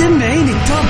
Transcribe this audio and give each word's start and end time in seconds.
سمعين 0.00 0.48
التوب. 0.48 0.86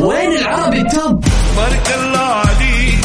وين 0.00 0.32
العربي 0.32 0.80
التوب؟ 0.80 1.24
بارك 1.56 1.94
الله 2.00 2.18
عليك 2.18 2.98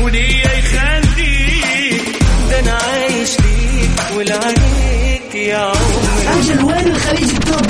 وليا 0.00 0.52
يخليك 0.58 2.02
ده 2.50 2.60
أنا 2.60 2.72
عايش 2.72 3.30
ليك 3.40 4.16
ولعليك 4.16 5.34
يا 5.34 5.56
عمري. 5.58 6.40
أجل 6.40 6.64
وين 6.64 6.86
الخليج 6.86 7.30
التوب؟ 7.30 7.66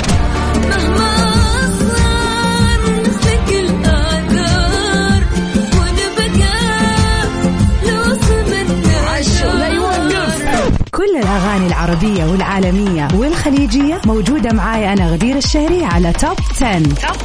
الأغاني 11.23 11.67
العربية 11.67 12.25
والعالمية 12.25 13.09
والخليجية 13.15 14.01
موجودة 14.07 14.53
معاي 14.53 14.93
أنا 14.93 15.13
غدير 15.13 15.37
الشهري 15.37 15.85
على 15.85 16.13
Top 16.13 16.37
10. 16.51 16.79
Top 16.83 17.17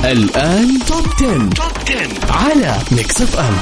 10 0.00 0.12
الآن 0.12 0.78
Top 0.86 1.06
10. 1.16 1.48
Top 1.48 1.72
10 1.88 2.32
على 2.32 2.78
Mix 2.92 3.22
FM 3.22 3.54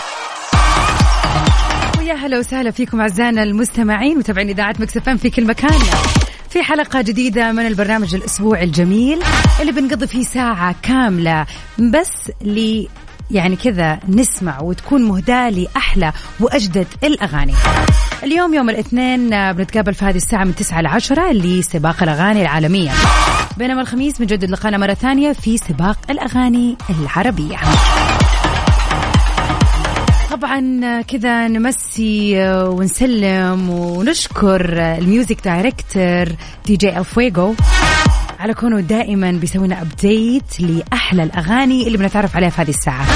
ويا 1.98 2.14
هلا 2.14 2.38
وسهلا 2.38 2.70
فيكم 2.70 3.00
أعزائنا 3.00 3.42
المستمعين 3.42 4.19
متابعين 4.19 4.48
إذاعة 4.48 4.74
Mix 4.78 4.96
FM 4.96 5.16
في 5.16 5.30
كل 5.30 5.47
مكان. 5.47 5.78
في 6.50 6.62
حلقة 6.62 7.02
جديدة 7.02 7.52
من 7.52 7.66
البرنامج 7.66 8.14
الأسبوع 8.14 8.62
الجميل 8.62 9.19
اللي 9.61 9.72
بنقضي 9.72 10.06
فيه 10.06 10.22
ساعة 10.22 10.74
كاملة. 10.83 11.47
بس 11.78 12.30
ل 12.45 12.86
يعني 13.30 13.56
كذا 13.56 14.00
نسمع 14.09 14.61
وتكون 14.61 15.02
مهداة 15.02 15.50
لأحلى 15.50 16.12
وأجدد 16.41 16.86
الأغاني. 17.05 17.55
اليوم 18.22 18.55
يوم 18.55 18.70
الاثنين 18.70 19.33
آه، 19.33 19.52
بنتقابل 19.52 19.94
في 19.94 20.05
هذه 20.05 20.16
الساعة 20.16 20.44
من 20.44 20.55
9 20.55 20.80
ل 20.83 20.86
10 20.86 21.33
لسباق 21.33 22.02
الأغاني 22.02 22.42
العالمية. 22.42 22.91
بينما 23.56 23.80
الخميس 23.80 24.19
بنجدد 24.19 24.50
لقانا 24.50 24.78
مرة 24.78 24.94
ثانية 24.94 25.33
في 25.33 25.56
سباق 25.56 25.98
الأغاني 26.10 26.77
العربية. 26.91 27.56
طبعا 30.30 31.00
كذا 31.02 31.48
نمسي 31.48 32.34
ونسلم 32.48 33.70
ونشكر 33.70 34.72
ال 34.98 35.44
music 35.44 36.36
director 36.66 36.77
DJ 36.77 36.98
الفويجو 36.98 37.54
على 38.41 38.54
كونه 38.54 38.80
دائما 38.80 39.30
بيسوي 39.32 39.66
لنا 39.66 39.82
update 39.83 40.61
لأحلى 40.60 41.22
الأغاني 41.22 41.86
اللي 41.86 41.98
بنتعرف 41.98 42.36
عليها 42.36 42.50
في 42.50 42.62
هذه 42.62 42.70
الساعة. 42.70 43.06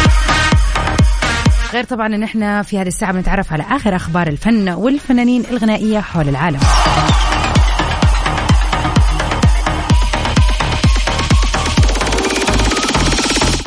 غير 1.77 1.85
طبعا 1.85 2.07
إن 2.07 2.23
إحنا 2.23 2.63
في 2.63 2.79
هذه 2.79 2.87
الساعة 2.87 3.13
بنتعرف 3.13 3.53
على 3.53 3.65
آخر 3.71 3.97
أخبار 3.97 4.27
الفن 4.27 4.69
والفنانين 4.69 5.45
الغنائية 5.51 6.01
حول 6.01 6.29
العالم. 6.29 6.61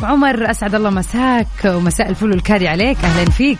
عمر 0.03 0.52
أسعد 0.52 0.75
الله 0.75 0.89
مساك 0.89 1.47
ومساء 1.65 2.09
الفل 2.09 2.31
والكادي 2.31 2.67
عليك. 2.67 2.97
أهلا 3.03 3.30
فيك. 3.31 3.59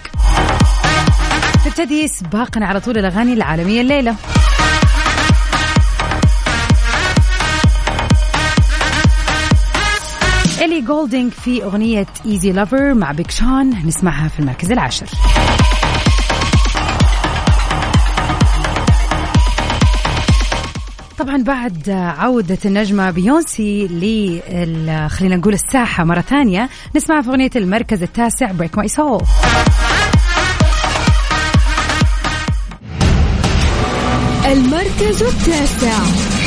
نبتدي 1.66 2.08
سباقنا 2.08 2.66
على 2.66 2.80
طول 2.80 2.98
الأغاني 2.98 3.34
العالمية 3.34 3.82
الليلة. 3.82 4.16
إلي 10.62 10.82
جولدينج 10.82 11.32
في 11.32 11.64
أغنية 11.64 12.08
Easy 12.26 12.52
Lover 12.52 12.94
مع 12.94 13.12
Big 13.12 13.32
Sean 13.32 13.70
نسمعها 13.86 14.28
في 14.28 14.40
المركز 14.40 14.72
العاشر. 14.72 15.06
طبعا 21.18 21.44
بعد 21.44 21.90
عودة 21.90 22.58
النجمة 22.66 23.12
بيونسي 23.12 23.88
ل 23.88 25.10
خلينا 25.10 25.36
نقول 25.36 25.54
الساحة 25.54 26.04
مرة 26.04 26.22
ثانية 26.22 26.70
نسمعها 26.96 27.22
في 27.22 27.30
أغنية 27.30 27.50
المركز 27.56 28.04
التاسع 28.04 28.52
Break 28.52 28.78
My 28.78 28.88
Soul 28.88 29.22
المركز 34.46 35.24
التاسع. 35.24 35.98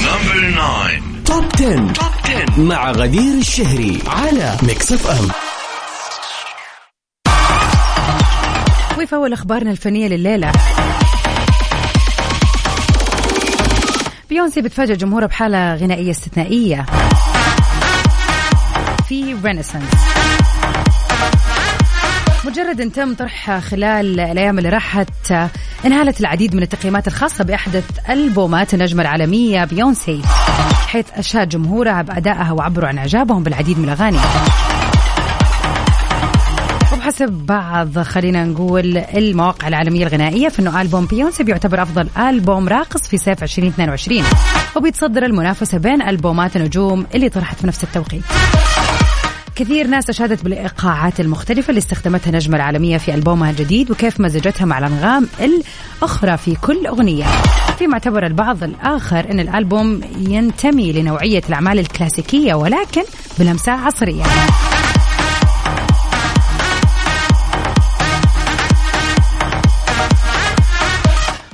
Number 0.03 0.51
9 0.53 1.13
Top 1.25 1.45
10. 1.55 2.22
Top 2.47 2.51
10 2.51 2.63
مع 2.65 2.91
غدير 2.91 3.39
الشهري 3.39 3.99
على 4.07 4.57
Mix 4.63 4.93
FM 4.93 5.29
وفي 9.03 9.15
أول 9.15 9.33
أخبارنا 9.33 9.71
الفنية 9.71 10.09
لليلة. 10.09 10.53
بيونسي 14.29 14.61
بتفاجئ 14.61 14.97
جمهورها 14.97 15.27
بحالة 15.27 15.75
غنائية 15.75 16.11
استثنائية. 16.11 16.87
في 19.09 19.37
Renaissance 19.45 19.85
مجرد 22.45 22.81
إن 22.81 22.93
تم 22.93 23.15
طرحها 23.15 23.61
خلال 23.61 24.21
الأيام 24.21 24.59
اللي 24.59 24.69
راحت 24.69 25.33
انهالت 25.85 26.21
العديد 26.21 26.55
من 26.55 26.63
التقييمات 26.63 27.07
الخاصة 27.07 27.45
بأحدث 27.45 27.85
ألبومات 28.11 28.75
النجمه 28.75 29.03
العالمية 29.03 29.65
بيونسي. 29.65 30.23
حيث 30.93 31.07
اشاد 31.15 31.49
جمهورها 31.49 32.03
بادائها 32.03 32.53
وعبروا 32.53 32.89
عن 32.89 32.99
إعجابهم 32.99 33.43
بالعديد 33.43 33.79
من 33.79 33.85
الأغاني. 33.85 34.19
وبحسب 36.93 37.29
بعض 37.33 37.99
خلينا 37.99 38.45
نقول 38.45 38.97
المواقع 38.97 39.69
العالمية 39.69 40.07
الغنائية 40.07 40.49
فإنه 40.49 40.81
ألبوم 40.81 41.07
بيونسي 41.07 41.43
بيعتبر 41.45 41.83
أفضل 41.83 42.09
ألبوم 42.19 42.69
راقص 42.69 43.09
في 43.09 43.19
صيف 43.19 43.43
2022 43.43 44.25
وبيتصدر 44.77 45.25
المنافسة 45.25 45.79
بين 45.79 46.03
ألبومات 46.03 46.57
النجوم 46.57 47.07
اللي 47.15 47.29
طرحت 47.29 47.61
في 47.61 47.67
نفس 47.67 47.85
التوقيت. 47.85 48.23
كثير 49.57 49.87
ناس 49.87 50.11
أشادت 50.11 50.45
بالإيقاعات 50.45 51.21
المختلفة 51.21 51.71
اللي 51.71 51.79
استخدمتها 51.79 52.31
النجمة 52.31 52.57
العالمية 52.57 52.99
في 52.99 53.15
ألبومها 53.15 53.51
الجديد 53.51 53.91
وكيف 53.91 54.21
مزجتها 54.21 54.65
مع 54.65 54.79
الأنغام 54.79 55.29
الأخرى 55.41 56.37
في 56.37 56.55
كل 56.55 56.87
أغنية. 56.87 57.25
فيما 57.79 57.95
اعتبر 57.95 58.27
البعض 58.27 58.65
الآخر 58.65 59.31
أن 59.31 59.41
الألبوم 59.41 60.01
ينتمي 60.19 60.93
لنوعية 60.93 61.43
الأعمال 61.49 61.79
الكلاسيكية 61.79 62.55
ولكن 62.55 63.03
بلمسة 63.39 63.73
عصرية. 63.73 64.23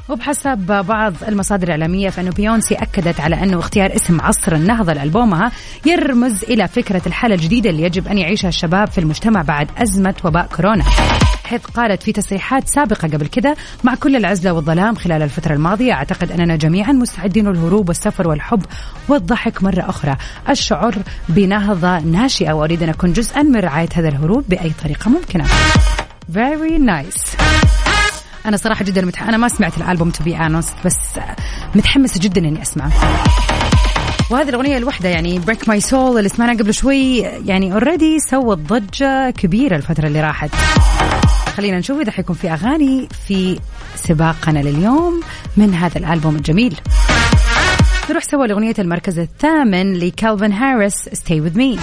وبحسب 0.09 0.59
بعض 0.89 1.15
المصادر 1.29 1.65
الإعلامية 1.65 2.11
فإنه 2.11 2.31
بيونسي 2.31 2.75
أكدت 2.75 3.21
على 3.21 3.43
أنه 3.43 3.59
اختيار 3.59 3.97
اسم 3.97 4.21
عصر 4.21 4.55
النهضة 4.55 4.93
لألبومها 4.93 5.53
يرمز 5.87 6.45
إلى 6.45 6.69
فكرة 6.69 7.03
الحالة 7.07 7.35
الجديدة 7.35 7.71
اللي 7.71 7.83
يجب 7.83 8.09
أن 8.09 8.19
يعيشها 8.19 8.49
الشباب 8.49 8.89
في 8.89 8.99
المجتمع 8.99 9.43
بعد 9.43 9.69
أزمة 9.79 10.15
وباء 10.25 10.49
كورونا. 10.57 10.85
حيث 11.45 11.67
قالت 11.67 12.03
في 12.03 12.13
تصريحات 12.13 12.69
سابقة 12.69 13.09
قبل 13.09 13.27
كده 13.27 13.57
مع 13.85 13.95
كل 13.95 14.17
العزلة 14.17 14.53
والظلام 14.53 14.95
خلال 14.95 15.23
الفترة 15.23 15.55
الماضية 15.55 15.93
أعتقد 15.93 16.33
أننا 16.33 16.57
جميعا 16.57 16.93
مستعدين 16.93 17.49
للهروب 17.49 17.89
والسفر 17.89 18.29
والحب 18.29 18.63
والضحك 19.09 19.63
مرة 19.63 19.89
أخرى. 19.89 20.17
الشعور 20.49 20.95
بنهضة 21.29 21.99
ناشئة 21.99 22.53
وأريد 22.53 22.83
أن 22.83 22.89
أكون 22.89 23.13
جزءا 23.13 23.43
من 23.43 23.57
رعاية 23.57 23.89
هذا 23.95 24.09
الهروب 24.09 24.45
بأي 24.49 24.73
طريقة 24.85 25.11
ممكنة. 25.11 25.45
Very 26.33 26.79
nice. 26.79 27.68
أنا 28.49 28.57
صراحة 28.57 28.85
جدا 28.85 29.05
متح... 29.05 29.23
أنا 29.23 29.37
ما 29.37 29.49
سمعت 29.49 29.79
الألبوم 29.79 30.11
to 30.11 30.25
be 30.25 30.37
honest 30.37 30.75
بس 30.85 30.97
متحمسه 31.75 32.21
جدا 32.21 32.41
إني 32.41 32.63
أسمعه. 32.63 32.93
وهذه 34.31 34.49
الأغنية 34.49 34.77
الوحدة 34.77 35.09
يعني 35.09 35.39
Break 35.39 35.69
My 35.69 35.81
Soul 35.81 36.19
اللي 36.19 36.29
سمعناها 36.29 36.57
قبل 36.57 36.75
شوي 36.75 37.19
يعني 37.19 37.73
already 37.73 38.19
سوت 38.19 38.59
ضجة 38.59 39.31
كبيرة 39.31 39.77
الفترة 39.77 40.07
اللي 40.07 40.21
راحت. 40.21 40.51
خلينا 41.57 41.79
نشوف 41.79 42.01
إذا 42.01 42.11
حيكون 42.11 42.37
في 42.37 42.53
أغاني 42.53 43.09
في 43.27 43.61
سباقنا 43.97 44.59
لليوم 44.59 45.21
من 45.57 45.75
هذا 45.75 45.99
الألبوم 45.99 46.37
الجميل. 46.37 46.81
نروح 48.11 48.25
سوا 48.25 48.47
لأغنية 48.47 48.75
المركز 48.79 49.19
الثامن 49.19 49.95
لكالفن 49.95 50.53
هاريس 50.53 50.95
ستي 51.13 51.41
وذ 51.41 51.59
مي 51.59 51.79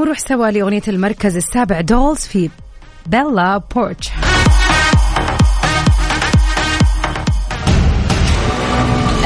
ونروح 0.00 0.18
سوا 0.18 0.50
لأغنية 0.50 0.82
المركز 0.88 1.36
السابع 1.36 1.80
دولز 1.80 2.18
في 2.18 2.50
بيلا 3.06 3.62
بورتش 3.74 4.10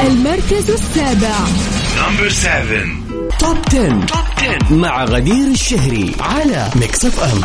المركز 0.07 0.71
السابع. 0.71 1.35
Number 1.97 2.29
7 2.29 2.63
Top 3.39 3.57
10. 3.67 4.05
Top 4.05 4.17
10 4.37 4.73
مع 4.73 5.03
غدير 5.03 5.47
الشهري 5.47 6.15
على 6.19 6.69
Mix 6.75 7.05
FM 7.05 7.41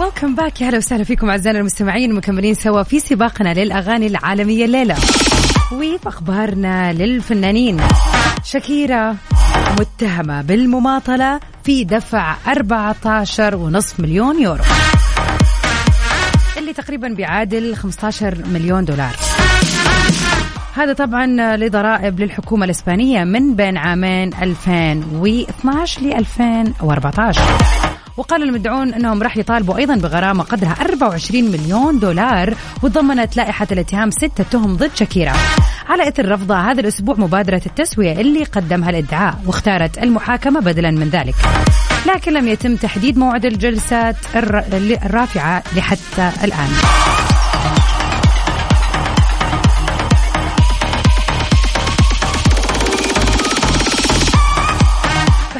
welcome 0.00 0.34
back 0.34 0.60
يا 0.60 0.68
هلا 0.68 0.78
وسهلا 0.78 1.04
فيكم 1.04 1.30
أعزائنا 1.30 1.58
المستمعين 1.58 2.14
مكملين 2.14 2.54
سوا 2.54 2.82
في 2.82 3.00
سباقنا 3.00 3.54
للأغاني 3.54 4.06
العالمية 4.06 4.64
الليلة. 4.64 4.96
وفي 5.72 5.98
أخبارنا 6.06 6.92
للفنانين. 6.92 7.80
شاكيرا 8.44 9.16
متهمة 9.80 10.42
بالمماطلة 10.42 11.40
في 11.64 11.84
دفع 11.84 12.34
14.5 12.46 14.00
مليون 14.00 14.42
يورو. 14.42 14.64
اللي 16.58 16.72
تقريبا 16.72 17.08
بيعادل 17.08 17.76
15 17.76 18.38
مليون 18.52 18.84
دولار. 18.84 19.16
هذا 20.74 20.92
طبعا 20.92 21.56
لضرائب 21.56 22.20
للحكومة 22.20 22.64
الإسبانية 22.64 23.24
من 23.24 23.56
بين 23.56 23.76
عامين 23.76 24.34
2012 24.34 26.02
ل 26.02 26.12
2014 26.12 27.40
وقال 28.16 28.42
المدعون 28.42 28.94
إنهم 28.94 29.22
راح 29.22 29.36
يطالبوا 29.36 29.76
أيضا 29.76 29.96
بغرامة 29.96 30.44
قدرها 30.44 30.76
24 30.80 31.44
مليون 31.44 31.98
دولار 31.98 32.54
وتضمنت 32.82 33.36
لائحة 33.36 33.66
الاتهام 33.72 34.10
ستة 34.10 34.44
تهم 34.50 34.76
ضد 34.76 34.90
شاكيرا. 34.94 35.32
على 35.88 36.08
اثر 36.08 36.28
رفضها 36.28 36.70
هذا 36.72 36.80
الأسبوع 36.80 37.14
مبادرة 37.18 37.62
التسوية 37.66 38.12
اللي 38.12 38.44
قدمها 38.44 38.90
الإدعاء 38.90 39.34
واختارت 39.46 39.98
المحاكمة 39.98 40.60
بدلا 40.60 40.90
من 40.90 41.08
ذلك. 41.08 41.34
لكن 42.14 42.32
لم 42.32 42.48
يتم 42.48 42.76
تحديد 42.76 43.18
موعد 43.18 43.44
الجلسات 43.44 44.16
الر- 44.36 44.64
الرافعة 45.04 45.62
لحتى 45.76 46.30
الآن. 46.44 46.68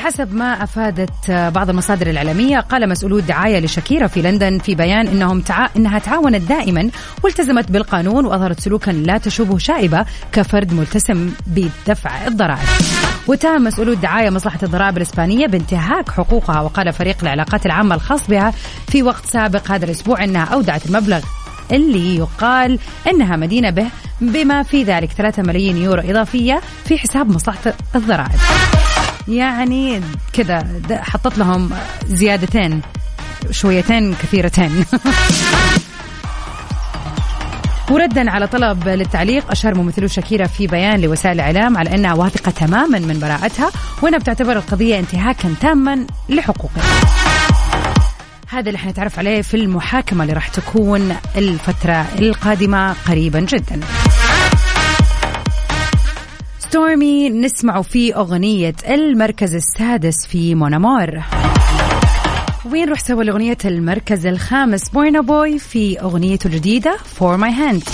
بحسب 0.08 0.34
ما 0.34 0.62
أفادت 0.62 1.30
بعض 1.30 1.70
المصادر 1.70 2.06
الإعلامية 2.06 2.58
قال 2.58 2.88
مسؤولو 2.88 3.18
الدعاية 3.18 3.60
لشاكيرا 3.60 4.06
في 4.06 4.22
لندن 4.22 4.58
في 4.58 4.74
بيان 4.74 5.08
إنهم 5.08 5.40
تع... 5.40 5.68
إنها 5.76 5.98
تعاونت 5.98 6.42
دائما 6.48 6.90
والتزمت 7.24 7.70
بالقانون 7.70 8.26
وأظهرت 8.26 8.60
سلوكا 8.60 8.90
لا 8.90 9.18
تشوبه 9.18 9.58
شائبة 9.58 10.04
كفرد 10.32 10.72
ملتزم 10.72 11.30
بدفع 11.46 12.26
الضرائب. 12.26 12.68
وتهم 13.26 13.64
مسؤولو 13.64 13.92
الدعاية 13.92 14.30
مصلحة 14.30 14.58
الضرائب 14.62 14.96
الإسبانية 14.96 15.46
بانتهاك 15.46 16.10
حقوقها 16.10 16.60
وقال 16.60 16.92
فريق 16.92 17.16
العلاقات 17.22 17.66
العامة 17.66 17.94
الخاص 17.94 18.28
بها 18.28 18.52
في 18.88 19.02
وقت 19.02 19.26
سابق 19.26 19.70
هذا 19.70 19.84
الأسبوع 19.84 20.24
إنها 20.24 20.44
أودعت 20.44 20.86
المبلغ 20.86 21.20
اللي 21.72 22.16
يقال 22.16 22.78
إنها 23.10 23.36
مدينة 23.36 23.70
به 23.70 23.86
بما 24.20 24.62
في 24.62 24.82
ذلك 24.82 25.12
3 25.12 25.42
ملايين 25.42 25.76
يورو 25.76 26.02
إضافية 26.02 26.60
في 26.84 26.98
حساب 26.98 27.30
مصلحة 27.30 27.74
الضرائب. 27.94 28.38
يعني 29.28 30.00
كذا 30.32 30.82
حطت 30.90 31.38
لهم 31.38 31.70
زيادتين 32.06 32.80
شويتين 33.50 34.14
كثيرتين 34.14 34.84
وردا 37.90 38.30
على 38.30 38.46
طلب 38.46 38.88
للتعليق 38.88 39.50
أشار 39.50 39.74
ممثلو 39.74 40.06
شاكيرا 40.06 40.46
في 40.46 40.66
بيان 40.66 41.00
لوسائل 41.00 41.34
الإعلام 41.34 41.76
على 41.76 41.94
أنها 41.94 42.14
واثقة 42.14 42.50
تماما 42.50 42.98
من 42.98 43.18
براءتها 43.20 43.70
وأنها 44.02 44.18
بتعتبر 44.18 44.56
القضية 44.56 44.98
انتهاكا 44.98 45.54
تاما 45.60 46.06
لحقوقها. 46.28 46.82
هذا 48.48 48.68
اللي 48.68 48.78
حنتعرف 48.78 49.18
عليه 49.18 49.42
في 49.42 49.54
المحاكمة 49.54 50.22
اللي 50.22 50.34
راح 50.34 50.48
تكون 50.48 51.16
الفترة 51.36 52.06
القادمة 52.18 52.92
قريبا 52.92 53.40
جدا. 53.40 53.80
ستورمي 56.68 57.30
نسمعه 57.30 57.82
في 57.82 58.14
أغنية 58.14 58.74
المركز 58.88 59.54
السادس 59.54 60.26
في 60.26 60.54
مونامور 60.54 61.20
وين 62.72 62.88
روح 62.88 63.00
سوى 63.00 63.24
الأغنية 63.24 63.56
المركز 63.64 64.26
الخامس؟ 64.26 64.88
بورنا 64.88 65.20
بوي 65.20 65.58
في 65.58 66.00
أغنيته 66.00 66.46
الجديدة 66.46 66.96
For 67.20 67.38
My 67.40 67.52
Hand. 67.52 67.88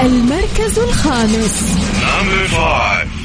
المركز 0.00 0.78
الخامس. 0.78 1.62
Number 2.00 2.48
five. 2.48 3.20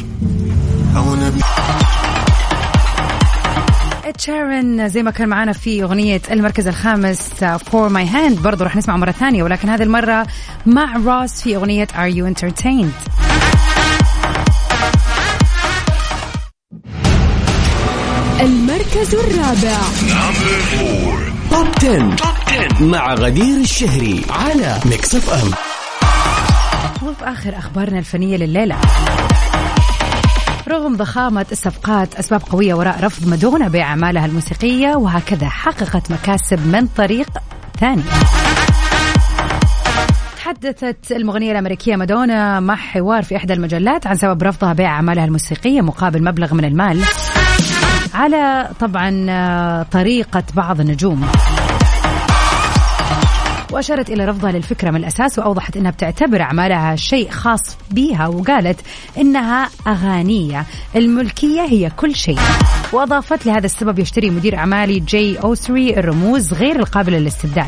Ed 4.06 4.22
Sheeran 4.22 4.89
زي 4.90 5.04
ما 5.04 5.12
كان 5.12 5.30
معنا 5.30 5.54
في 5.54 5.84
أغنية 5.84 6.22
المركز 6.31 6.68
الخامس 6.68 7.30
For 7.44 7.90
My 7.90 8.06
Hand. 8.13 8.42
برضو 8.42 8.63
راح 8.63 8.75
نسمع 8.75 8.98
مرة 8.98 9.12
ثانية 9.12 9.44
ولكن 9.44 9.69
هذه 9.69 9.84
المرة 9.84 10.28
مع 10.66 10.96
Russ 10.95 11.42
في 11.42 11.56
أغنية 11.56 11.88
Are 11.88 12.13
You 12.16 12.34
Entertained 12.34 13.16
المركز 18.42 19.16
الرابع. 19.16 19.78
Top 21.51 21.68
10. 21.78 22.16
Top 22.16 22.27
10 22.48 22.84
مع 22.84 23.13
غدير 23.13 23.58
الشهري 23.62 24.22
على 24.30 24.80
Mix 24.86 25.16
FM 25.16 25.51
وفي 27.10 27.24
آخر 27.24 27.58
أخبارنا 27.58 28.00
الفنية 28.00 28.38
لليلة. 28.38 28.75
رغم 30.67 30.95
ضخامة 30.95 31.45
الصفقات 31.51 32.15
أسباب 32.15 32.41
قوية 32.50 32.73
وراء 32.73 33.03
رفض 33.03 33.27
مادونا 33.27 33.67
بأعمالها 33.67 34.25
الموسيقية 34.25 34.95
وهكذا 34.95 35.50
حققت 35.50 36.12
مكاسب 36.12 36.67
من 36.67 36.88
طريق 36.88 37.29
ثاني. 37.79 38.03
تحدثت 40.38 41.12
المغنية 41.12 41.51
الأمريكية 41.51 41.95
مادونا 41.95 42.59
مع 42.59 42.75
حوار 42.75 43.23
في 43.23 43.35
إحدى 43.35 43.53
المجلات 43.53 44.07
عن 44.07 44.15
سبب 44.15 44.44
رفضها 44.44 44.73
بيع 44.73 44.89
أعمالها 44.89 45.25
الموسيقية 45.25 45.81
مقابل 45.81 46.23
مبلغ 46.23 46.53
من 46.53 46.65
المال 46.65 47.01
على 48.13 48.69
طبعا 48.79 49.25
آه، 49.29 49.83
طريقة 49.83 50.44
بعض 50.56 50.79
النجوم. 50.79 51.27
وأشارت 53.75 54.10
إلى 54.10 54.25
رفضها 54.25 54.51
للفكرة 54.51 54.92
من 54.92 54.95
الأساس 54.95 55.39
وأوضحت 55.39 55.77
أنها 55.77 55.92
بتعتبر 55.92 56.42
أعمالها 56.42 56.95
شيء 56.95 57.30
خاص 57.30 57.77
بها 57.92 58.27
وقالت 58.27 58.80
أنها 59.18 59.69
أغانية. 59.88 60.66
الملكية 60.95 61.62
هي 61.62 61.89
كل 61.89 62.16
شيء. 62.16 62.39
وأضافت 62.94 63.45
لهذا 63.45 63.66
السبب 63.66 64.00
يشتري 64.00 64.30
مدير 64.30 64.57
أعمالي 64.57 65.00
جي 65.00 65.39
أوسري 65.39 66.00
الرموز 66.00 66.54
غير 66.54 66.80
القابلة 66.80 67.18
للاستبدال. 67.18 67.66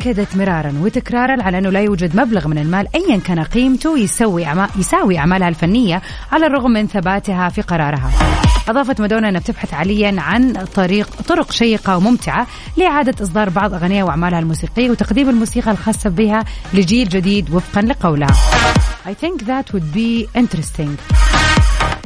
أكدت 0.00 0.36
مرارا 0.36 0.74
وتكرارا 0.82 1.42
على 1.42 1.58
أنه 1.58 1.70
لا 1.70 1.80
يوجد 1.80 2.16
مبلغ 2.16 2.48
من 2.48 2.58
المال 2.58 2.88
أيا 2.94 3.16
كان 3.16 3.40
قيمته 3.40 3.98
يسوي 3.98 4.46
يساوي 4.78 5.18
أعمالها 5.18 5.48
الفنية 5.48 6.02
على 6.32 6.46
الرغم 6.46 6.70
من 6.70 6.86
ثباتها 6.86 7.48
في 7.48 7.62
قرارها. 7.62 8.10
أضافت 8.68 9.00
مادونا 9.00 9.28
أنها 9.28 9.40
بتبحث 9.40 9.72
حاليا 9.72 10.20
عن 10.20 10.52
طريق 10.74 11.08
طرق 11.28 11.52
شيقة 11.52 11.96
وممتعة 11.96 12.46
لإعادة 12.76 13.24
إصدار 13.24 13.48
بعض 13.48 13.74
أغانيها 13.74 14.04
وأعمالها 14.04 14.38
الموسيقية 14.38 14.90
وتقديم 14.90 15.28
الموسيقى 15.28 15.70
الخاصة 15.70 16.10
بها 16.10 16.44
لجيل 16.74 17.08
جديد 17.08 17.54
وفقا 17.54 17.82
لقولها. 17.82 18.34
I 19.06 19.14
think 19.24 19.44
that 19.46 19.74
would 19.74 19.94
be 19.94 20.26
interesting. 20.40 20.90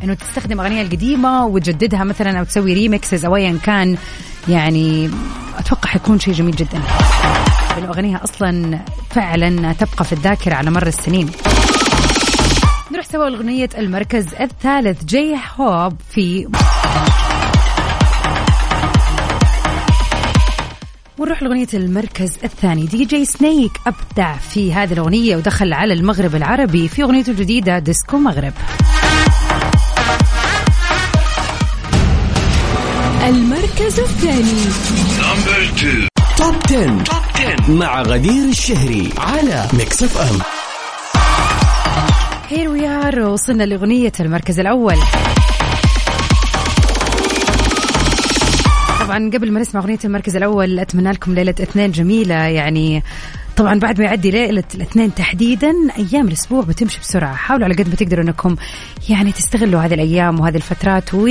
إنه 0.05 0.15
تستخدم 0.15 0.61
اغانيها 0.61 0.83
القديمة 0.83 1.47
وتجددها 1.47 2.05
مثلا 2.05 2.39
أو 2.39 2.45
تسوي 2.45 2.75
ريمكسز 2.75 3.25
أو 3.25 3.37
ايا 3.37 3.59
كان 3.65 3.97
يعني 4.49 5.11
أتوقع 5.59 5.91
حيكون 5.91 6.21
شيء 6.21 6.35
جميل 6.35 6.57
جدا. 6.57 6.83
لأنه 7.77 7.89
اغانيها 7.91 8.25
أصلا 8.25 8.79
فعلا 9.11 9.73
تبقى 9.73 10.05
في 10.05 10.13
الذاكرة 10.13 10.55
على 10.55 10.71
مر 10.71 10.87
السنين. 10.87 11.31
سوا 13.13 13.29
لاغنيه 13.29 13.69
المركز 13.79 14.35
الثالث 14.35 15.05
J-Hope 15.05 15.97
في 16.11 16.49
ونروح 21.19 21.43
لأغنية 21.43 21.67
المركز 21.75 22.39
الثاني 22.45 22.87
DJ 22.87 23.25
Snake 23.25 23.73
أبدع 23.87 24.37
في 24.37 24.73
هذه 24.73 24.93
الأغنية 24.93 25.37
ودخل 25.37 25.73
على 25.73 25.95
المغرب 25.95 26.35
العربي 26.35 26.89
في 26.89 27.03
أغنيته 27.03 27.31
الجديدة 27.31 27.79
Disco 27.79 28.19
Maghreb 28.19 28.53
المركز 33.29 34.01
الثاني. 34.01 34.65
Top 36.37 36.55
10. 36.67 37.05
Top 37.05 37.09
10 37.37 37.71
مع 37.71 38.03
غدير 38.03 38.45
الشهري 38.49 39.11
على 39.19 39.69
Mix 39.73 40.03
FM 40.03 40.58
Here 42.51 42.69
we 42.69 42.89
are 42.89 43.21
وصلنا 43.21 43.63
لأغنية 43.63 44.13
المركز 44.21 44.61
الأول. 44.61 44.97
طبعا 49.01 49.31
قبل 49.35 49.53
ما 49.53 49.61
نسمع 49.61 49.81
أغنية 49.81 49.99
المركز 50.05 50.37
الأول 50.37 50.79
أتمنى 50.79 51.13
لكم 51.13 51.35
ليلة 51.35 51.55
اثنين 51.61 51.91
جميلة. 51.91 52.35
يعني 52.35 53.03
طبعا 53.59 53.79
بعد 53.79 54.01
ما 54.01 54.07
يعدي 54.07 54.31
ليلة 54.31 54.65
الاثنين 54.75 55.15
تحديدا 55.15 55.73
أيام 55.99 56.29
الأسبوع 56.29 56.63
بتمشي 56.63 57.01
بسرعة. 57.01 57.35
حاولوا 57.35 57.65
على 57.65 57.75
قد 57.75 57.89
ما 57.89 57.95
تقدروا 57.95 58.25
أنكم 58.25 58.57
يعني 59.09 59.33
تستغلوا 59.33 59.81
هذه 59.81 59.95
الأيام 59.95 60.41
وهذه 60.41 60.57
الفترات 60.57 61.15
و 61.15 61.27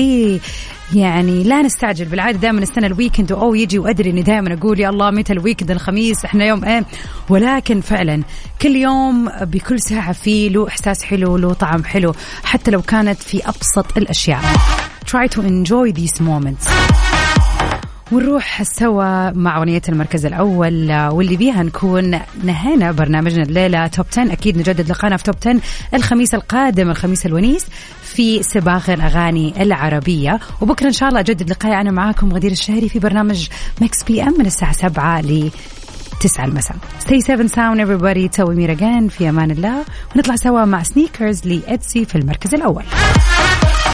يعني 0.95 1.43
لا 1.43 1.61
نستعجل. 1.61 2.05
بالعادة 2.05 2.37
دائما 2.39 2.61
نستنى 2.61 2.87
ال 2.87 2.93
weekend 2.93 3.31
أو 3.31 3.55
يجي 3.55 3.79
وأدري 3.79 4.09
إني 4.09 4.21
دائما 4.21 4.53
أقول 4.53 4.79
يا 4.79 4.89
الله 4.89 5.11
متى 5.11 5.33
ال 5.33 5.38
weekend 5.38 5.71
الخميس 5.71 6.25
إحنا 6.25 6.45
يوم 6.45 6.65
إيه؟ 6.65 6.85
ولكن 7.29 7.81
فعلا 7.81 8.23
كل 8.61 8.75
يوم 8.75 9.29
بكل 9.41 9.79
ساعة 9.79 10.11
فيه 10.11 10.49
له 10.49 10.67
إحساس 10.67 11.03
حلو 11.03 11.37
له 11.37 11.53
طعم 11.53 11.83
حلو 11.83 12.13
حتى 12.43 12.71
لو 12.71 12.81
كانت 12.81 13.19
في 13.19 13.49
أبسط 13.49 13.97
الأشياء. 13.97 14.41
Try 15.05 15.27
to 15.27 15.41
enjoy 15.41 15.91
these 15.93 16.21
moments. 16.21 16.67
ونروح 18.11 18.63
سوا 18.63 19.31
مع 19.31 19.57
أغنية 19.57 19.81
المركز 19.89 20.25
الأول 20.25 20.91
آه، 20.91 21.11
واللي 21.11 21.37
بيها 21.37 21.63
نكون 21.63 22.19
نهينا 22.43 22.91
برنامجنا 22.91 23.43
الليلة. 23.43 23.87
توب 23.87 24.05
10 24.11 24.33
أكيد 24.33 24.57
نجدد 24.57 24.89
لقانا 24.89 25.17
في 25.17 25.23
توب 25.23 25.35
10 25.41 25.59
الخميس 25.93 26.33
القادم 26.33 26.89
الخميس 26.89 27.25
الونيس 27.25 27.65
في 28.03 28.43
سباق 28.43 28.89
الأغاني 28.89 29.53
العربية. 29.63 30.39
وبكرة 30.61 30.87
إن 30.87 30.93
شاء 30.93 31.09
الله 31.09 31.19
أجدد 31.19 31.49
لقاي 31.49 31.81
أنا 31.81 31.91
معاكم 31.91 32.33
غدير 32.33 32.51
الشهري 32.51 32.89
في 32.89 32.99
برنامج 32.99 33.47
مكس 33.81 34.03
بي 34.03 34.23
أم 34.23 34.33
من 34.39 34.45
الساعة 34.45 34.71
7 34.71 35.21
ل 35.21 35.51
9 36.21 36.45
المساء. 36.45 36.77
Stay 36.99 37.21
safe 37.21 37.41
and 37.41 37.51
sound 37.51 37.79
everybody. 37.87 38.35
توي 38.37 38.55
ميرا 38.55 39.07
في 39.07 39.29
أمان 39.29 39.51
الله. 39.51 39.85
ونطلع 40.15 40.35
سوا 40.35 40.65
مع 40.65 40.83
سنيكرز 40.83 41.47
لإتسي 41.47 42.05
في 42.05 42.15
المركز 42.15 42.55
الأول. 42.55 42.83